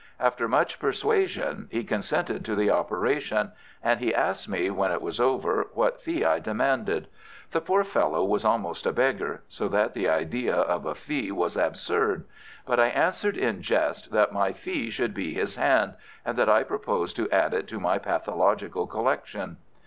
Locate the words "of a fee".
10.55-11.31